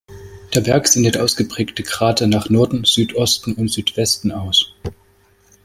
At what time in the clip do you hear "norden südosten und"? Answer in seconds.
2.49-3.67